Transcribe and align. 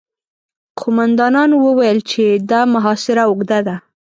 قوماندانانو 0.79 1.55
وويل 1.65 1.99
چې 2.09 2.23
دا 2.51 2.61
محاصره 2.73 3.23
اوږده 3.29 3.59
ده. 3.67 3.75